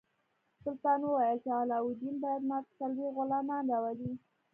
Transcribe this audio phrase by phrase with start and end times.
[0.63, 4.11] سلطان وویل چې علاوالدین باید ماته څلوېښت غلامان راولي.